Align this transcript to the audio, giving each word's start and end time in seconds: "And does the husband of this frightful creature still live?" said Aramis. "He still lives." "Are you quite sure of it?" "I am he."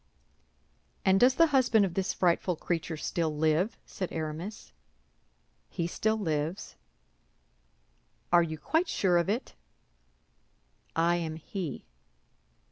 "And 1.05 1.19
does 1.19 1.35
the 1.35 1.45
husband 1.53 1.85
of 1.85 1.93
this 1.93 2.11
frightful 2.11 2.55
creature 2.55 2.97
still 2.97 3.37
live?" 3.37 3.77
said 3.85 4.11
Aramis. 4.11 4.71
"He 5.69 5.85
still 5.85 6.17
lives." 6.17 6.75
"Are 8.33 8.41
you 8.41 8.57
quite 8.57 8.89
sure 8.89 9.19
of 9.19 9.29
it?" 9.29 9.53
"I 10.95 11.17
am 11.17 11.35
he." 11.35 11.85